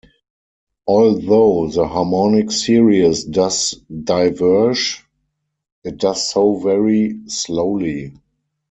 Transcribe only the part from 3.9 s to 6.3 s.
diverge, it does